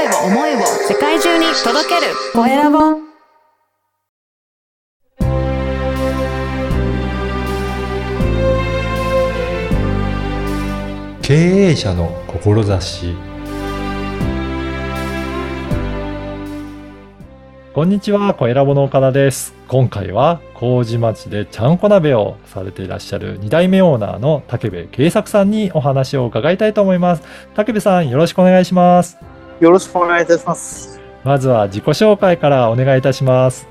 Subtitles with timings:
[0.00, 2.78] 声を思いを世界中に届けるコエラボ
[11.20, 13.14] 経営者の志
[17.74, 19.54] こんにちは、小ラボの岡田です。
[19.68, 27.22] 今回は麹町でちゃんこ鍋をされていらっしゃる2代目オーナーの竹部慶作さんにお話を伺いたいと思います。
[27.54, 29.29] 竹部さん、よろしくお願いします。
[29.60, 30.98] よろしくお願いいたします。
[31.22, 33.68] まずは自己紹介からお願いいたします。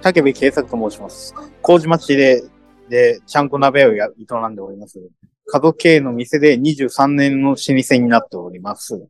[0.00, 1.34] 竹部慶作と申します。
[1.60, 2.42] 麹町で、
[2.88, 4.98] で、ちゃんこ鍋をや営んでおります。
[5.46, 9.06] 家族経営の店で23年の老舗になっております。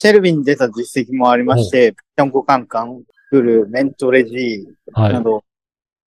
[0.00, 5.10] テレビに出た実績もありまして、ちゃんこカンカン、来るメントレジは。
[5.10, 5.44] ないど、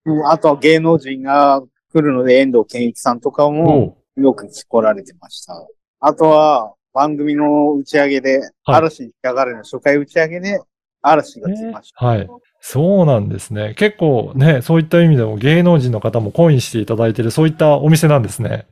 [0.04, 1.62] うんあとは芸能人が
[1.92, 5.54] 来るので遠藤健一さんとかもおよく来られてました。
[6.00, 10.60] あとは番組の打ち上げで、はい嵐にかかれの初回打ち上げで
[11.02, 12.04] 嵐が来ました。
[12.04, 12.28] はい。
[12.60, 13.74] そうなんですね。
[13.76, 18.66] 結構ね、そういった意味でも芸能人の方もコインしていただいている、そういったお店なんですね。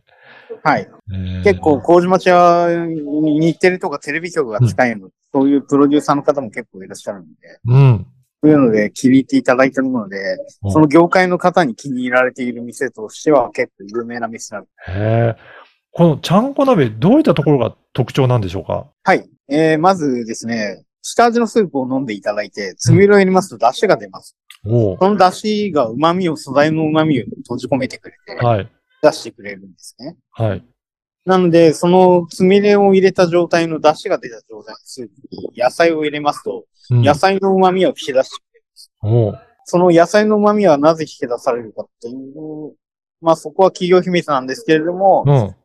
[0.63, 0.89] はい。
[1.13, 8.07] えー結構、麹町は日テレとかテレビ局が近いので、そういうプロデューサーの方も結構いらっしゃるので、うん。
[8.43, 10.19] そういうので気に入っていただいてるので、
[10.63, 14.71] うんその業界の方に気に入られている店としては結構有名な店なので。
[14.89, 15.37] へえ。
[15.97, 18.87] このちゃんこ鍋、どういったところが特徴なんでしょうか？
[19.03, 19.27] はい。
[19.49, 24.37] えー、まずですね、下味のスープを飲んでいただいて、つみれを入れますと出汁が出ます。
[24.67, 28.71] おおその出汁が旨味を、素材の旨味を閉じ込めてくれて、はい。
[29.01, 30.19] 出してくれるんですね。
[30.33, 30.65] はい。
[31.25, 38.37] なので、そのつみれを入れた状態の出汁が出た状態のスープに野菜を入れますと、うん野菜の旨味を引き出して
[39.01, 39.17] くれる。
[39.17, 42.75] おうその野菜の旨味はなぜ引き出されるかっていう、
[43.23, 45.57] まあそこは企業秘密なんですけれども、うん。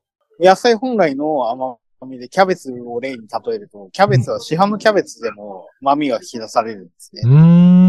[0.41, 7.21] 野菜本来の甘みでキャベツを例に例えると、キャベツは市販のキャベツでも旨味が引き出されるんですね。
[7.25, 7.31] うー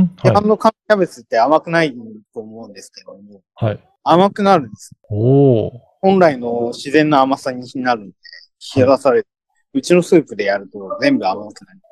[0.03, 0.17] ん。
[0.23, 0.37] 市はい。
[0.37, 1.95] 販のキャベツって甘くない
[2.35, 3.81] と思うんですけども、はい。
[4.05, 4.93] 甘くなるんです。
[5.09, 5.73] おお
[6.03, 8.15] 本来の自然な甘さになるんで、
[8.77, 9.27] 引き出される。
[9.73, 11.89] うちのスープでやると全部甘くなりま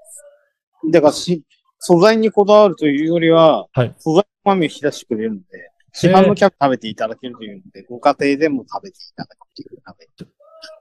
[0.84, 0.90] す。
[0.92, 1.42] だからし、
[1.78, 10.06] 素材にこだわるというよりは、はい素材の旨味を引き出してくれるので、市販のキャベツ食べていただけるというので、ご家庭でも食べていただくという鍋。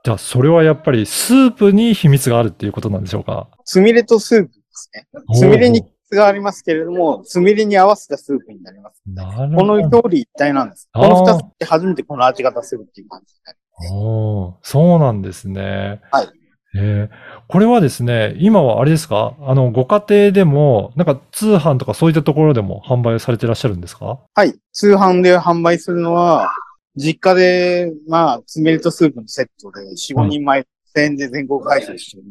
[0.04, 3.48] じゃあ、それはやっぱりスープに秘密があるっていうことなんでしょうか？
[3.66, 5.08] つみれとスープですね。
[5.36, 9.02] つみれに秘密がありますけれども、つみれに合わせたスープになります。
[9.06, 10.00] なるこのほど。
[10.00, 10.90] 表裏一体なんです。
[10.94, 13.94] この二つで初めてこの味が出せるっていう感じになります。
[13.94, 16.02] おーそうなんですね。
[16.12, 16.30] はい。
[16.76, 19.34] えーこれはですね、今はあれですか？
[19.42, 24.20] あの、ご家庭でも、なんか通販とかそういったところでも販売されていらっしゃるんですか？
[24.36, 24.54] はい。
[24.72, 26.54] 通販で販売するのは、
[26.96, 30.62] 実家で、まあ、つみれとスープのセットで4、5人前、
[30.96, 32.24] 1000円で全国配送してる。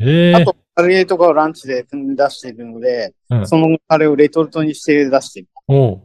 [0.00, 5.48] ええあと、カレーとかをランチで出しているので、うんそのカレーをレトルトにして出している。
[5.68, 6.00] おう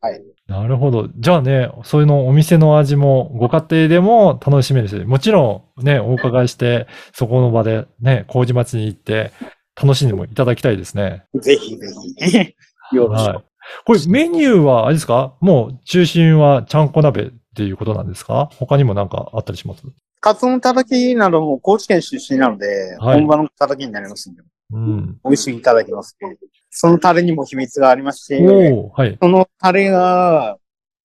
[0.00, 0.22] はい。
[0.46, 1.08] なるほど。
[1.16, 9.32] じゃあね、そういうのお店の味もご家庭でも楽しめるし、もちろんね、お伺いして、そこの場でね、麹町に行って
[9.80, 11.24] 楽しんでもいただきたいですね。
[11.34, 11.86] ぜひぜ
[12.18, 12.54] ひ。
[12.96, 13.28] よろしく。
[13.30, 13.44] はい。
[13.84, 15.34] これメニューはあれですか？
[15.40, 18.48] もう中心はちゃんこ鍋っていうことなんですか？
[18.58, 19.82] 他にもなんかあったりします？
[20.20, 24.42] カツオのたたきなども高知県出身なので、はい本場のたたきになりますので、
[24.72, 25.18] うん。
[25.24, 26.36] 美味しくいただけますね。
[26.70, 29.18] そのタレにも秘密がありまして、おおはい。
[29.20, 30.56] そのタレが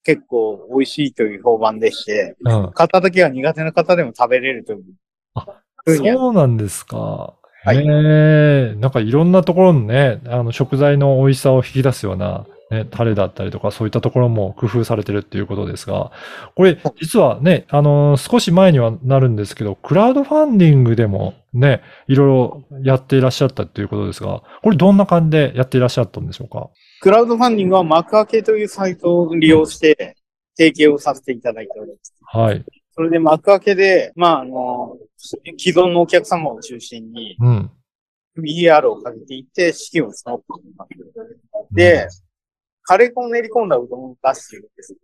[0.03, 2.71] 結構美味しいという評判でして、うん。
[2.73, 4.83] たたきが苦手な方でも食べれるという。
[5.35, 5.45] あ
[5.85, 7.35] そうなんですか。
[7.65, 16.11] はいへえ、なんかいろんなところのね、あの食材の美味しさを引き出すような、ね、タレだったりとか、そういったところも工夫されてるっていうことですが、
[16.55, 26.69] これ、実はね、あの、少し前にはなるんですけど、クラウドファンディングでもね、いろいろやっていらっしゃったっていうことですが、これどんな感じでやっていらっしゃったんでしょうか？
[27.01, 30.15] クラウドファンディングは幕開けというサイトを利用して
[30.55, 32.13] 提携をさせていただいております。
[32.21, 32.63] はい。
[32.99, 34.97] それで幕開けで、まあ、あの、
[35.57, 37.71] 既存のお客様を中心にうん。
[38.37, 40.89] BR をかけていって資金を募っています。
[41.71, 42.09] で、
[42.83, 44.99] カレー粉を練り込んだうどんを出しているんですけ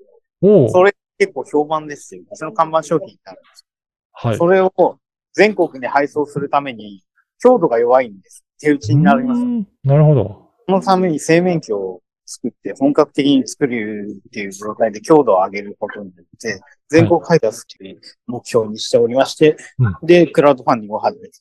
[0.45, 2.23] ど、それ結構評判ですよ。
[2.33, 3.65] その看板商品になるんです。
[4.11, 4.37] はい。
[4.37, 4.99] それを
[5.31, 7.01] 全国に配送するために
[7.39, 8.43] 強度が弱いんです。
[8.59, 9.45] 手打ちになりますう。
[9.45, 10.49] んなるほど。
[10.67, 19.57] そのために製麺機を作って本格的に作るっていう状態で強度を上げることによって、全国開発という目標にしておりまして、
[20.01, 21.33] うで、クラウドファンディングを始めて。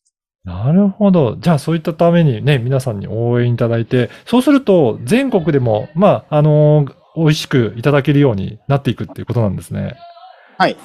[0.45, 1.37] なるほど。
[1.39, 9.97] じゃあそういったためにね、皆さんに応援いただいて、そうすると全国でも、まあ、あの美味しくいただけるようになっていくっていうことなんですね。
[10.59, 10.77] はい。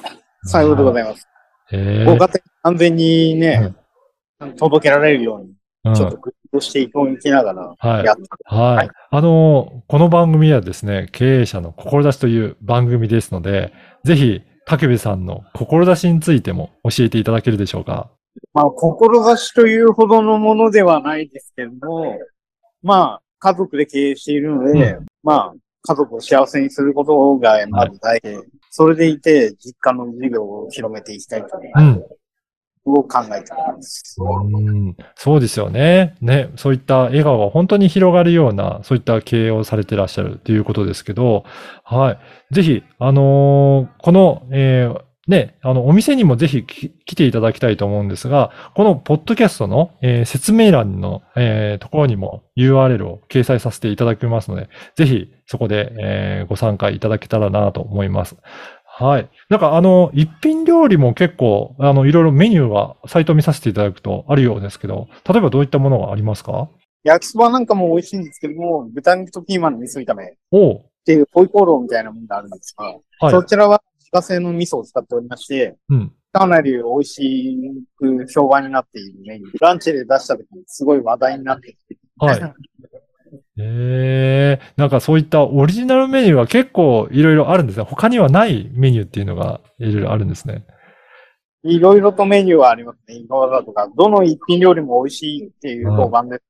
[0.44, 1.28] 最後でございます。
[1.70, 2.30] ご家庭に
[2.62, 3.74] 安全にね、
[4.56, 5.52] 届けられるように
[5.84, 5.94] うん。
[5.94, 8.04] ちょっと工夫していきながらはい。
[8.04, 8.76] やって、はい。
[8.76, 8.90] はい。
[9.10, 13.72] あの、この番組はですね、経営者の志という番組ですので、
[14.04, 18.10] ぜひ、竹部さんの志についても教えていただけるでしょうか？
[18.52, 22.18] まあ、志というほどのものではないですけども、
[22.82, 28.28] まあ、家族で経営しているので、まあ、家族を幸せにすることがまず大事。
[28.28, 28.38] で、
[28.70, 32.04] それでいて、実家の事業を広めていきたいといううん。
[32.86, 34.16] を考えてます。
[34.18, 34.58] う
[34.90, 36.16] んそうですよね。
[36.20, 41.44] ね、そういった笑顔が本当に広がるような、そういった経営をされてらっしゃるということですけど、
[41.84, 42.12] は
[42.50, 42.54] い。
[42.54, 58.36] ぜひ、あのーこの、えーね、あの、お店にもぜひ来ていただきたいと思うんですが、このポッドキャストの、えー説明欄の、えーところにも URL を掲載させていただきますので、ぜひそこで、えーご参加いただけたらなと思います。
[59.00, 59.30] はい。
[59.48, 66.68] なんかあの、一品料理も結構、あの、いろいろメニューがサイトを見させていただくとあるようですけど、例えばどういったものがありますか？
[67.02, 70.28] 焼きそばなんかも美味しいんですけども、豚肉とピーマンの味噌炒めっ
[71.06, 72.84] ていうホイコーローみたいなものがあるんですが、
[73.20, 73.42] はいそ。
[73.42, 76.12] ちらは自家製の味噌を使っておりまして、うん。
[76.32, 77.56] かなり美味し
[77.96, 79.50] く評判になっているメニュー。
[79.60, 81.96] ランチで出した時にすごい話題になっていて。
[82.18, 82.54] はい。
[83.60, 87.84] ええなんかそういったオリジナルメニューは結構いろいろあるんですね。
[87.84, 90.64] 他にはないメニューっていうのがいろいろあるんですね。
[91.62, 93.16] いろいろとメニューはありますね。
[93.16, 96.40] 今だとか、どの一品料理も美味しいっていう評判で、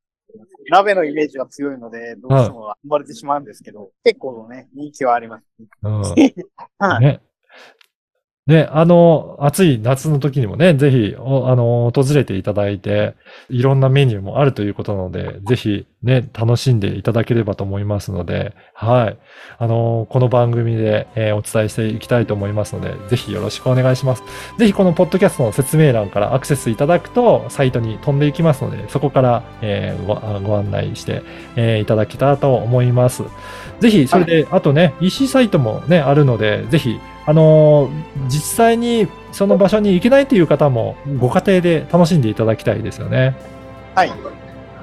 [0.71, 5.45] 鍋のイメージが強いので、どうしても生まれてしまうんですけど、結構ね、人気はあります。
[5.83, 6.01] うん。
[6.79, 7.05] はい。
[7.05, 7.21] ね。
[8.51, 13.15] ね、あの、暑い夏の時にもね、ぜひ、おあの、訪れていただいて、
[13.49, 19.19] いろんなメニューもあるということなので、ぜひね、楽しんでいただければと思いますので、はい。
[19.59, 24.25] あの、この番組で、えーお伝えしていきたいと思いますので、ぜひよろしくお願いします。
[24.59, 31.23] ぜひこのポッドキャストの説明欄からアクセスいただくと、サイトに飛んでいきますので、そこから、えーご案内して、
[31.55, 33.23] えーいただけたらと思います。
[33.79, 37.91] ぜひ、それで、あとね、EC サイトもね、あるので、ぜひ、あのー
[38.29, 43.37] 実際にその場所に行けないという方も、ご家庭で楽しんでいただきたいですよね。
[43.95, 44.11] はい。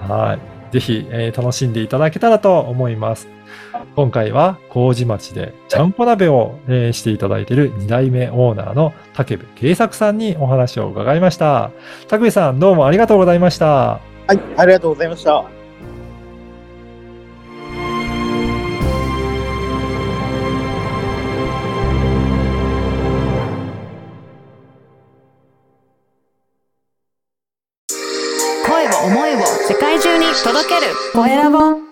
[0.08, 0.38] は
[0.70, 0.74] い。
[0.74, 3.28] ぜひ、えー楽しんでいただけたらと思います。
[3.96, 11.72] 今回は、麹町でちゃんこ鍋を、えーしていただいている2代目オーナーの竹部慶作さんにお話を伺いました。
[12.08, 13.66] 竹部さん、どうもありがとうございました。
[13.66, 14.00] は
[14.34, 14.40] い。
[14.58, 15.57] ありがとうございました。
[31.18, 31.87] 声